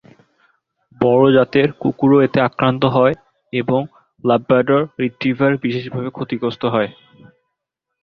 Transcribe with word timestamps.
বড় 1.01 1.25
জাতের 1.35 1.67
কুকুরও 1.81 2.17
এতে 2.21 2.39
আক্রান্ত 2.41 2.83
হয় 2.95 3.15
এবং 3.53 3.81
লাব্রাডর 4.23 4.81
রিট্রিভার 5.01 5.51
বিশেষভাবে 5.63 6.09
ক্ষতিগ্রস্ত 6.11 6.63
হয়। 6.73 6.89